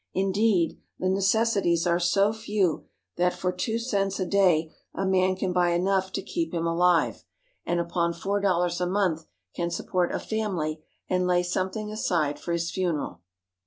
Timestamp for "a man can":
4.95-5.53